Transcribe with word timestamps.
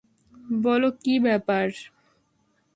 বলো, 0.63 0.89
কী 1.03 1.13
ব্যাপার? 1.19 1.67